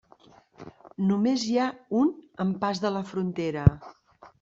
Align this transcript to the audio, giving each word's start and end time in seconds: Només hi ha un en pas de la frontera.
Només 1.11 1.45
hi 1.51 1.59
ha 1.59 1.69
un 2.03 2.13
en 2.47 2.59
pas 2.67 2.87
de 2.87 2.97
la 2.99 3.09
frontera. 3.15 3.73